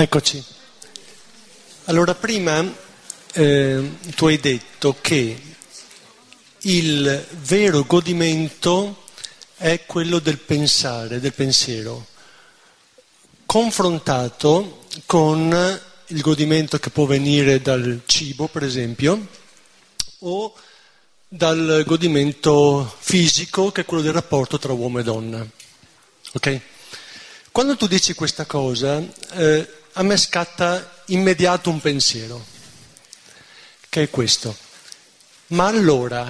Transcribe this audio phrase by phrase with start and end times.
[0.00, 0.40] Eccoci.
[1.86, 2.64] Allora, prima
[3.32, 5.42] eh, tu hai detto che
[6.56, 9.02] il vero godimento
[9.56, 12.06] è quello del pensare, del pensiero,
[13.44, 19.26] confrontato con il godimento che può venire dal cibo, per esempio,
[20.20, 20.54] o
[21.26, 25.44] dal godimento fisico, che è quello del rapporto tra uomo e donna.
[26.34, 26.60] Ok?
[27.50, 32.46] Quando tu dici questa cosa, eh, a me scatta immediato un pensiero,
[33.88, 34.56] che è questo.
[35.48, 36.24] Ma allora,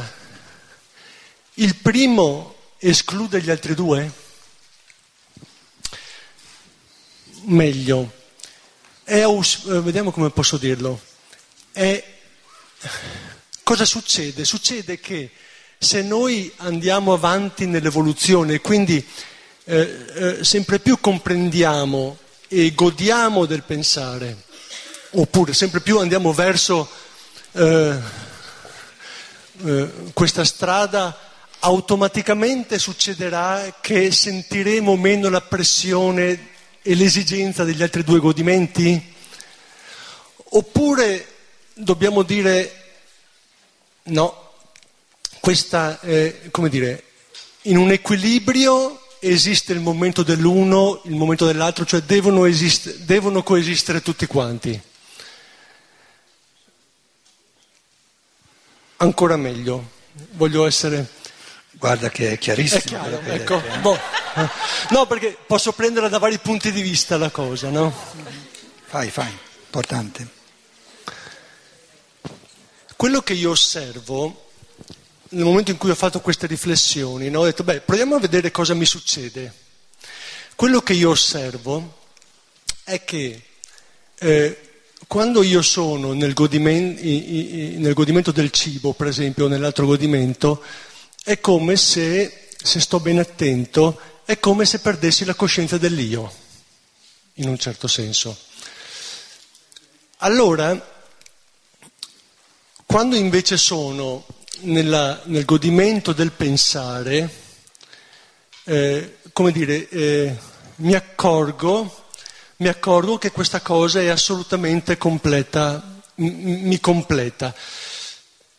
[1.54, 4.10] il primo esclude gli altri due?
[7.42, 8.10] Meglio,
[9.04, 10.98] è, eh, vediamo come posso dirlo.
[11.70, 12.02] È,
[13.62, 14.46] cosa succede?
[14.46, 15.30] Succede che
[15.76, 19.06] se noi andiamo avanti nell'evoluzione quindi
[19.64, 22.18] eh, eh, sempre più comprendiamo
[22.48, 24.44] e godiamo del pensare,
[25.10, 26.88] oppure sempre più andiamo verso
[27.52, 27.98] eh,
[29.64, 31.16] eh, questa strada,
[31.60, 36.48] automaticamente succederà che sentiremo meno la pressione
[36.80, 39.14] e l'esigenza degli altri due godimenti?
[40.50, 41.26] Oppure
[41.74, 42.84] dobbiamo dire
[44.04, 44.52] no,
[45.40, 47.02] questa è, come dire,
[47.62, 54.02] in un equilibrio esiste il momento dell'uno, il momento dell'altro, cioè devono, esist- devono coesistere
[54.02, 54.80] tutti quanti.
[58.96, 59.90] Ancora meglio,
[60.32, 61.16] voglio essere...
[61.72, 62.80] Guarda che è chiarissimo.
[62.80, 63.56] È chiaro, ecco.
[63.60, 63.78] Detto, eh?
[63.78, 63.98] boh.
[64.90, 67.94] No, perché posso prendere da vari punti di vista la cosa, no?
[68.84, 69.32] Fai, fai,
[69.66, 70.26] importante.
[72.96, 74.47] Quello che io osservo
[75.30, 78.50] nel momento in cui ho fatto queste riflessioni, no, ho detto, beh, proviamo a vedere
[78.50, 79.52] cosa mi succede.
[80.54, 81.96] Quello che io osservo
[82.84, 83.42] è che
[84.18, 84.60] eh,
[85.06, 90.62] quando io sono nel godimento, nel godimento, del cibo, per esempio, o nell'altro godimento,
[91.22, 96.32] è come se, se sto ben attento, è come se perdessi la coscienza dell'io,
[97.34, 98.36] in un certo senso.
[100.18, 100.96] Allora,
[102.84, 104.26] quando invece sono
[104.60, 107.30] nella, nel godimento del pensare,
[108.64, 110.36] eh, come dire, eh,
[110.76, 112.06] mi, accorgo,
[112.56, 117.54] mi accorgo che questa cosa è assolutamente completa, m- mi completa.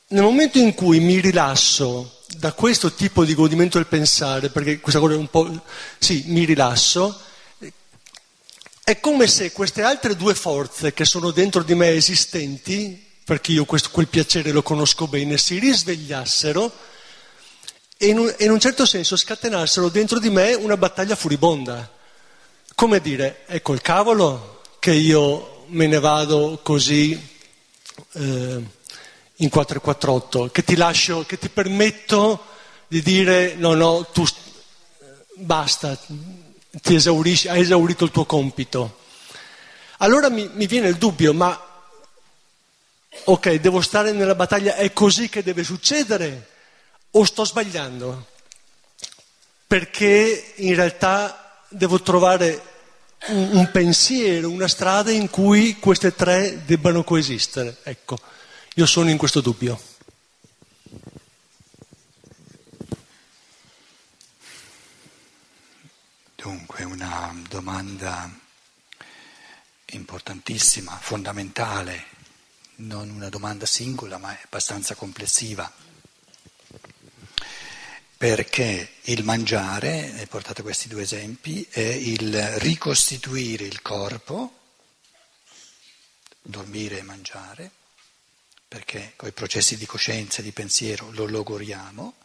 [0.08, 5.00] Nel momento in cui mi rilasso da questo tipo di godimento del pensare, perché questa
[5.00, 5.64] cosa è un po'...
[5.98, 7.20] sì, mi rilasso,
[8.84, 13.66] è come se queste altre due forze che sono dentro di me esistenti, perché io
[13.66, 16.72] questo, quel piacere lo conosco bene, si risvegliassero
[17.96, 21.92] e in, un, in un certo senso scatenassero dentro di me una battaglia furibonda.
[22.74, 27.12] Come dire, ecco il cavolo che io me ne vado così
[28.14, 28.64] eh,
[29.36, 32.44] in 448, che ti lascio, che ti permetto
[32.88, 34.26] di dire no, no, tu
[35.36, 35.96] basta,
[36.82, 38.98] hai esaurito il tuo compito.
[40.00, 41.69] Allora mi, mi viene il dubbio, ma
[43.26, 46.48] ok, devo stare nella battaglia, è così che deve succedere
[47.12, 48.28] o sto sbagliando?
[49.68, 52.62] Perché in realtà devo trovare
[53.28, 57.78] un, un pensiero, una strada in cui queste tre debbano coesistere.
[57.84, 58.18] Ecco,
[58.76, 59.80] io sono in questo dubbio.
[66.36, 68.32] Dunque, una domanda
[69.92, 72.18] importantissima, fondamentale
[72.80, 75.72] non una domanda singola, ma è abbastanza complessiva.
[78.18, 84.58] Perché il mangiare, hai portato questi due esempi, è il ricostituire il corpo,
[86.42, 87.72] dormire e mangiare,
[88.68, 92.16] perché con i processi di coscienza e di pensiero lo logoriamo,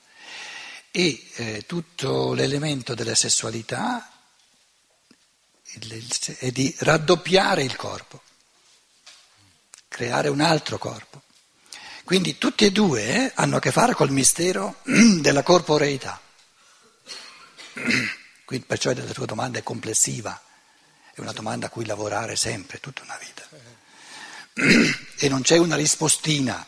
[0.91, 4.11] e eh, tutto l'elemento della sessualità
[6.39, 8.23] è di raddoppiare il corpo
[9.95, 11.23] creare un altro corpo.
[12.03, 14.81] Quindi tutti e due eh, hanno a che fare col mistero
[15.21, 16.21] della corporeità.
[18.45, 20.43] Quindi perciò la tua domanda è complessiva,
[21.15, 23.43] è una domanda a cui lavorare sempre, tutta una vita.
[25.17, 26.67] E non c'è una rispostina.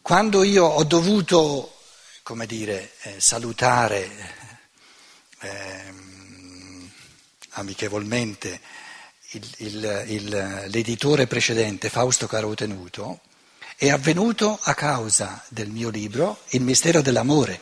[0.00, 1.76] Quando io ho dovuto,
[2.22, 4.08] come dire, eh, salutare
[5.40, 5.94] eh,
[7.50, 8.60] amichevolmente
[9.32, 13.20] il, il, il, l'editore precedente, Fausto Carotenuto,
[13.76, 17.60] è avvenuto a causa del mio libro Il mistero dell'amore,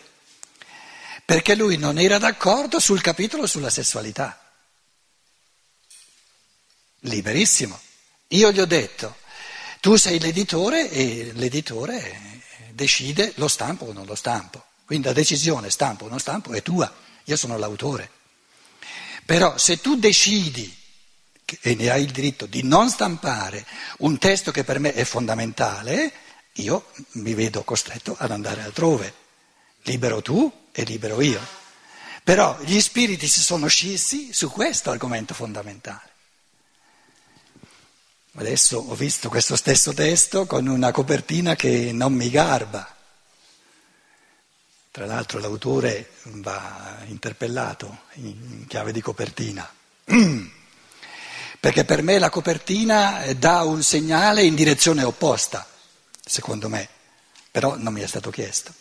[1.25, 4.39] perché lui non era d'accordo sul capitolo sulla sessualità.
[7.05, 7.81] liberissimo.
[8.29, 9.17] Io gli ho detto,
[9.81, 14.65] tu sei l'editore e l'editore decide lo stampo o non lo stampo.
[14.85, 16.93] Quindi la decisione stampo o non stampo è tua,
[17.25, 18.11] io sono l'autore.
[19.25, 20.77] Però se tu decidi,
[21.61, 23.67] e ne hai il diritto, di non stampare
[23.99, 26.13] un testo che per me è fondamentale,
[26.55, 29.15] io mi vedo costretto ad andare altrove.
[29.83, 31.41] Libero tu e libero io.
[32.23, 36.09] Però gli spiriti si sono scissi su questo argomento fondamentale.
[38.35, 42.97] Adesso ho visto questo stesso testo con una copertina che non mi garba.
[44.93, 49.69] Tra l'altro l'autore va interpellato in chiave di copertina,
[51.61, 55.69] perché per me la copertina dà un segnale in direzione opposta,
[56.25, 56.89] secondo me,
[57.51, 58.73] però non mi è stato chiesto.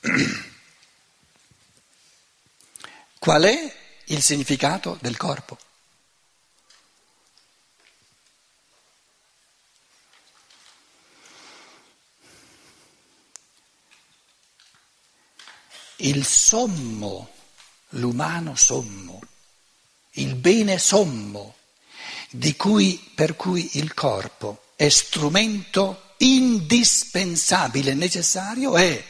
[3.18, 3.76] Qual è
[4.06, 5.58] il significato del corpo.
[16.00, 17.37] Il sommo,
[17.90, 19.20] l'umano sommo,
[20.12, 21.56] il bene sommo
[22.56, 29.04] cui, per cui il corpo è strumento indispensabile, necessario, è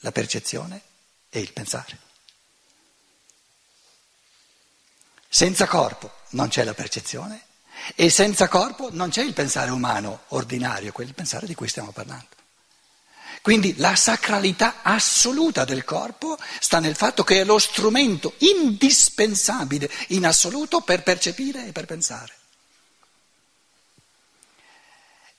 [0.00, 0.82] la percezione
[1.30, 1.98] e il pensare.
[5.28, 7.44] Senza corpo non c'è la percezione
[7.94, 12.37] e senza corpo non c'è il pensare umano ordinario, quel pensare di cui stiamo parlando.
[13.48, 20.26] Quindi la sacralità assoluta del corpo sta nel fatto che è lo strumento indispensabile in
[20.26, 22.34] assoluto per percepire e per pensare.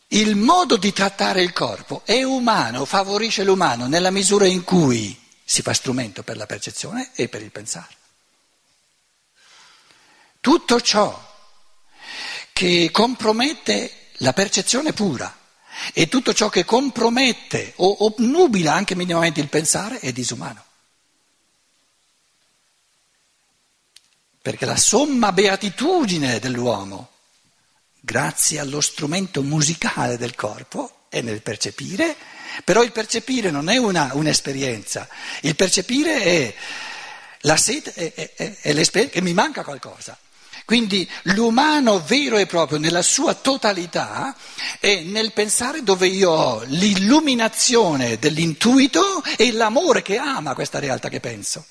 [0.08, 5.62] Il modo di trattare il corpo è umano, favorisce l'umano nella misura in cui si
[5.62, 7.96] fa strumento per la percezione e per il pensare.
[10.42, 11.38] Tutto ciò
[12.54, 15.39] che compromette la percezione pura
[15.94, 20.64] e tutto ciò che compromette o obnubila anche minimamente il pensare è disumano.
[24.42, 27.10] Perché la somma beatitudine dell'uomo,
[28.00, 32.16] grazie allo strumento musicale del corpo, è nel percepire,
[32.64, 35.08] però il percepire non è una, un'esperienza,
[35.42, 36.56] il percepire è
[37.42, 40.18] la sete, è, è, è l'esperienza che mi manca qualcosa.
[40.70, 44.36] Quindi l'umano vero e proprio nella sua totalità
[44.80, 51.20] è nel pensare dove io ho l'illuminazione dell'intuito e l'amore che ama questa realtà che
[51.20, 51.66] penso.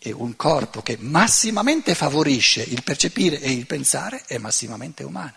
[0.00, 5.36] E un corpo che massimamente favorisce il percepire e il pensare è massimamente umano.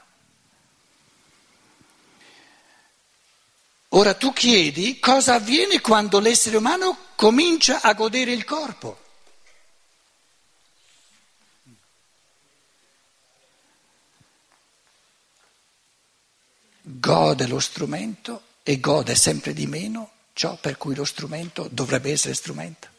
[3.90, 9.04] Ora tu chiedi cosa avviene quando l'essere umano comincia a godere il corpo.
[16.88, 22.36] Gode lo strumento e gode sempre di meno ciò per cui lo strumento dovrebbe essere
[22.36, 22.94] strumento.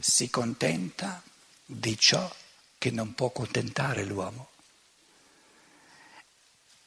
[0.00, 1.22] Si contenta
[1.64, 2.34] di ciò
[2.78, 4.48] che non può contentare l'uomo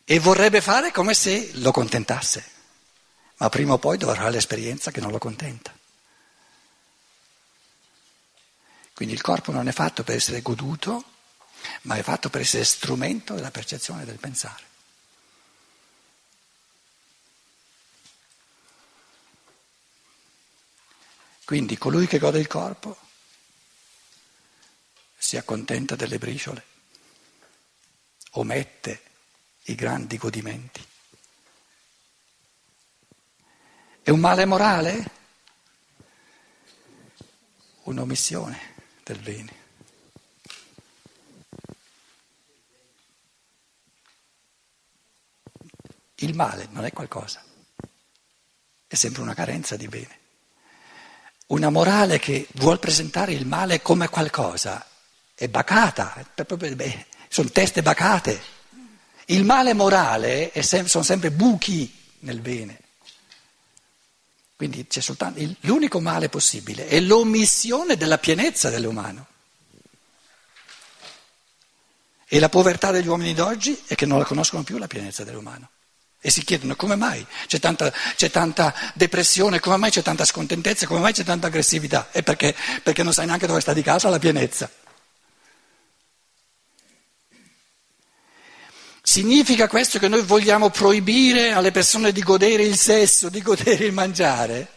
[0.04, 2.53] e vorrebbe fare come se lo contentasse
[3.38, 5.76] ma prima o poi dovrà l'esperienza che non lo contenta.
[8.94, 11.04] Quindi il corpo non è fatto per essere goduto,
[11.84, 14.72] ma è fatto per essere strumento della percezione del pensare.
[21.44, 22.98] Quindi colui che gode il corpo
[25.18, 26.66] si accontenta delle briciole,
[28.32, 29.04] omette
[29.64, 30.93] i grandi godimenti.
[34.04, 35.12] È un male morale?
[37.84, 38.60] Un'omissione
[39.02, 39.62] del bene.
[46.16, 47.42] Il male non è qualcosa,
[48.86, 50.20] è sempre una carenza di bene.
[51.48, 54.86] Una morale che vuol presentare il male come qualcosa
[55.34, 56.30] è bacata,
[57.30, 58.42] sono teste bacate.
[59.28, 62.83] Il male morale sem- sono sempre buchi nel bene.
[64.64, 69.28] Quindi c'è soltanto il, l'unico male possibile è l'omissione della pienezza dell'umano.
[72.26, 75.68] E la povertà degli uomini d'oggi è che non la conoscono più la pienezza dell'umano.
[76.22, 80.88] E si chiedono come mai c'è tanta, c'è tanta depressione, come mai c'è tanta scontentezza,
[80.88, 82.08] come mai c'è tanta aggressività.
[82.10, 84.72] È perché, perché non sai neanche dove sta di casa la pienezza.
[89.06, 93.92] Significa questo che noi vogliamo proibire alle persone di godere il sesso, di godere il
[93.92, 94.72] mangiare?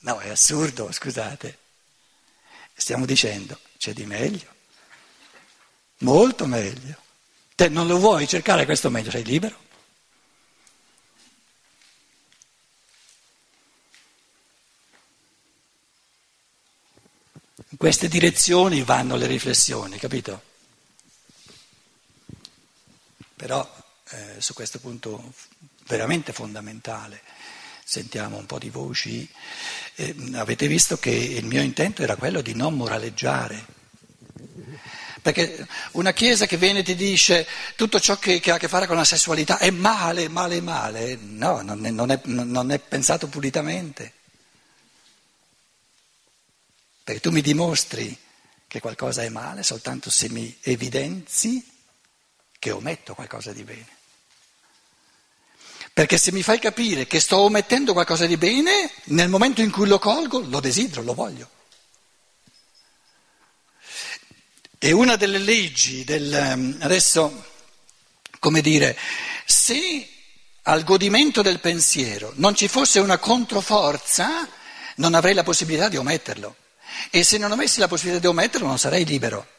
[0.00, 1.58] No, è assurdo, scusate.
[2.74, 4.48] Stiamo dicendo, c'è di meglio,
[5.98, 6.96] molto meglio.
[7.54, 9.64] Te non lo vuoi cercare questo meglio, sei libero.
[17.68, 20.54] In queste direzioni vanno le riflessioni, capito?
[23.36, 25.34] Però eh, su questo punto
[25.86, 27.20] veramente fondamentale
[27.84, 29.28] sentiamo un po' di voci.
[29.94, 33.74] Eh, avete visto che il mio intento era quello di non moraleggiare.
[35.20, 38.68] Perché una chiesa che viene e ti dice tutto ciò che, che, ha a che
[38.68, 42.78] fare con la sessualità è male, male, male, no, non è, non è, non è
[42.78, 44.12] pensato pulitamente.
[47.04, 48.16] Perché tu mi dimostri
[48.66, 51.74] che qualcosa è male soltanto se mi evidenzi
[52.58, 53.94] che ometto qualcosa di bene.
[55.92, 59.86] Perché se mi fai capire che sto omettendo qualcosa di bene, nel momento in cui
[59.86, 61.48] lo colgo, lo desidero, lo voglio.
[64.78, 66.34] E una delle leggi del...
[66.34, 67.44] Ehm, adesso,
[68.38, 68.96] come dire,
[69.46, 70.06] se
[70.64, 74.46] al godimento del pensiero non ci fosse una controforza,
[74.96, 76.56] non avrei la possibilità di ometterlo.
[77.10, 79.54] E se non avessi la possibilità di ometterlo, non sarei libero.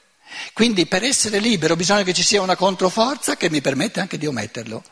[0.53, 4.25] Quindi per essere libero bisogna che ci sia una controforza che mi permette anche di
[4.25, 4.83] ometterlo.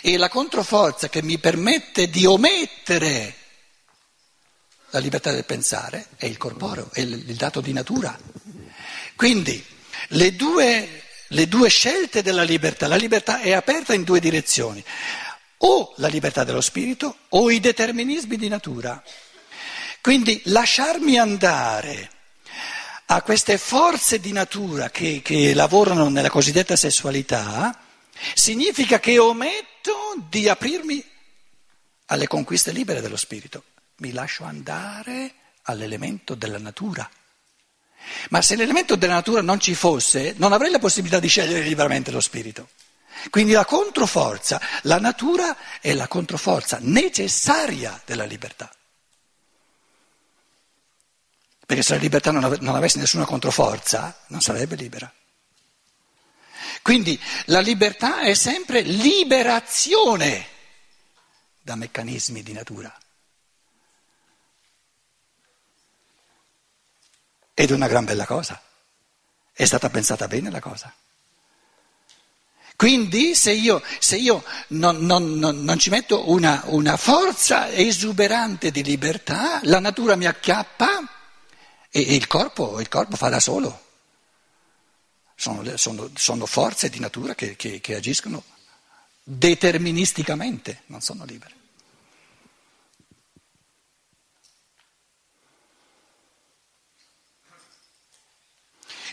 [0.00, 3.34] E la controforza che mi permette di omettere
[4.90, 8.18] la libertà del pensare è il corporeo, è il dato di natura.
[9.16, 9.62] Quindi
[10.08, 14.82] le due, le due scelte della libertà, la libertà è aperta in due direzioni,
[15.58, 19.02] o la libertà dello spirito o i determinismi di natura.
[20.00, 22.10] Quindi lasciarmi andare
[23.10, 27.78] a queste forze di natura che, che lavorano nella cosiddetta sessualità,
[28.34, 31.02] significa che ometto di aprirmi
[32.06, 33.64] alle conquiste libere dello spirito.
[33.96, 37.08] Mi lascio andare all'elemento della natura.
[38.28, 42.10] Ma se l'elemento della natura non ci fosse, non avrei la possibilità di scegliere liberamente
[42.10, 42.68] lo spirito.
[43.30, 48.70] Quindi la controforza, la natura è la controforza necessaria della libertà.
[51.68, 55.12] Perché se la libertà non, ave- non avesse nessuna controforza, non sarebbe libera.
[56.80, 60.46] Quindi la libertà è sempre liberazione
[61.60, 62.98] da meccanismi di natura.
[67.52, 68.62] Ed è una gran bella cosa.
[69.52, 70.90] È stata pensata bene la cosa.
[72.76, 78.70] Quindi se io, se io non, non, non, non, ci metto una, una forza esuberante
[78.70, 81.16] di libertà, la natura mi acchiappa
[82.06, 83.86] e, il, corpo, il, corpo, fa da solo.
[85.34, 88.42] Sono, sono, sono forze di natura che, che, che agiscono
[89.22, 91.56] deterministicamente, non sono libere.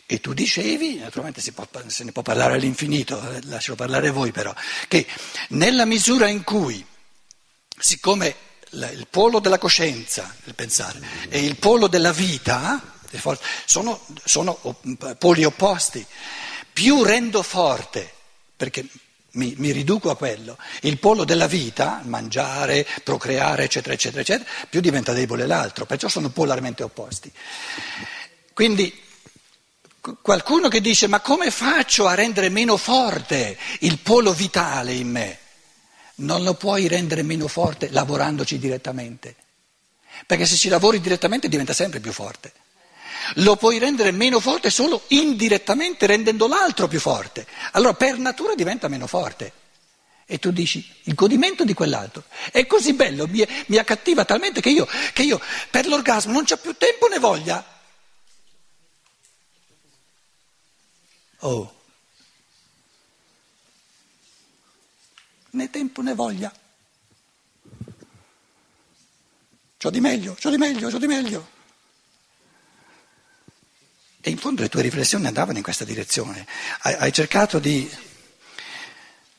[0.07, 4.53] E tu dicevi, naturalmente può, se ne può parlare all'infinito, eh, lascio parlare voi però,
[4.87, 5.07] che
[5.49, 6.85] nella misura in cui,
[7.77, 8.44] siccome
[8.75, 12.93] il polo della coscienza, il pensare, e il polo della vita
[13.65, 14.59] sono, sono
[15.17, 16.05] poli opposti.
[16.73, 18.11] Più rendo forte,
[18.55, 18.85] perché
[19.31, 24.81] mi, mi, riduco a quello, il polo della vita, mangiare, procreare, eccetera, eccetera, eccetera, più
[24.81, 27.31] diventa debole l'altro, perciò sono polarmente opposti.
[28.53, 29.03] Quindi
[30.21, 35.39] qualcuno che dice ma come faccio a rendere meno forte il polo vitale in me?
[36.15, 39.35] Non lo puoi rendere meno forte lavorandoci direttamente,
[40.25, 42.53] perché se ci lavori direttamente diventa sempre più forte.
[43.35, 47.47] Lo puoi rendere meno forte solo indirettamente rendendo l'altro più forte.
[47.71, 49.51] Allora per natura diventa meno forte.
[50.27, 54.69] E tu dici, il godimento di quell'altro è così bello, mi, mi accattiva talmente che
[54.69, 57.63] io, che io per l'orgasmo non c'ho più tempo né voglia.
[61.39, 61.75] Oh,
[65.55, 66.53] né tempo né voglia.
[69.77, 71.53] C'ho di meglio, c'ho di meglio, c'ho di meglio.
[74.21, 76.47] E in fondo le tue riflessioni andavano in questa direzione.
[76.79, 77.87] Hai, hai, cercato, di,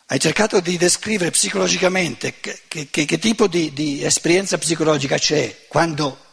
[0.06, 6.24] hai cercato, di, descrivere psicologicamente che, che, che tipo di, di esperienza psicologica c'è quando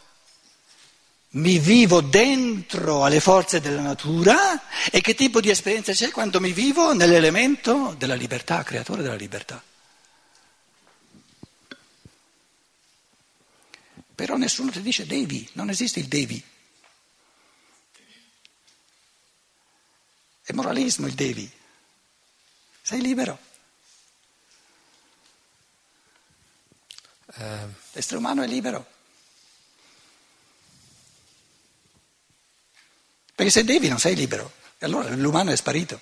[1.30, 6.52] mi vivo dentro alle forze della natura e che tipo di esperienza c'è quando mi
[6.52, 9.60] vivo nell'elemento della libertà, creatore della libertà.
[14.14, 16.42] Però nessuno ti dice devi, non esiste il devi.
[20.42, 21.50] È moralismo il devi.
[22.82, 23.38] Sei libero.
[27.36, 28.86] Eh, L'essere umano è libero.
[33.34, 36.00] Perché se devi non sei libero, e allora l'umano è sparito.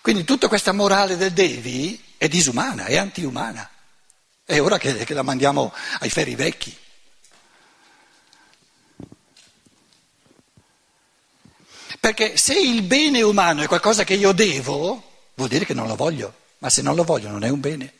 [0.00, 3.68] Quindi tutta questa morale del devi è disumana, è antiumana.
[4.50, 6.76] È ora che, che la mandiamo ai ferri vecchi.
[12.00, 15.94] Perché se il bene umano è qualcosa che io devo, vuol dire che non lo
[15.94, 17.94] voglio, ma se non lo voglio non è un bene.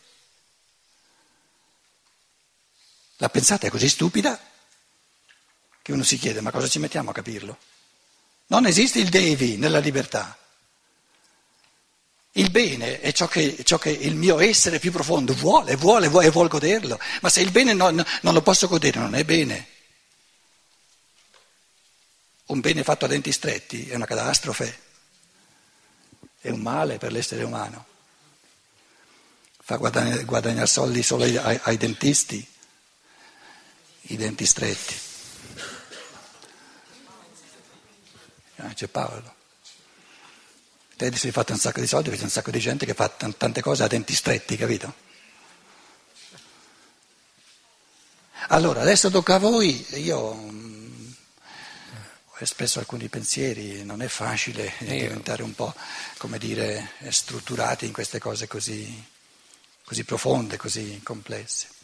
[3.19, 4.37] La pensata è così stupida
[5.81, 7.59] che uno si chiede ma cosa ci mettiamo a capirlo?
[8.47, 10.37] Non esiste il devi nella libertà.
[12.33, 16.27] Il bene è ciò che, ciò che, il mio essere più profondo vuole, vuole, vuole
[16.27, 16.99] e vuole goderlo.
[17.23, 19.67] Ma se il bene non, non lo posso godere, non è bene.
[22.47, 24.79] Un bene fatto a denti stretti è una catastrofe,
[26.41, 27.87] è un male per l'essere umano.
[29.63, 32.45] Fa guadagnare, guadagnare soldi solo ai, ai, dentisti,
[34.03, 34.95] i denti stretti.
[38.57, 39.40] Ah, c'è Paolo.
[41.01, 43.35] Te sei fatto un sacco di soldi, c'è un sacco di gente che fa t-
[43.39, 44.93] tante cose a denti stretti, capito?
[48.49, 51.15] Allora, adesso tocca a voi, io mh,
[52.27, 55.75] ho espresso alcuni pensieri, non è facile Io- diventare un po',
[56.19, 59.03] come dire, strutturati in queste cose così,
[59.83, 61.79] così profonde, così complesse.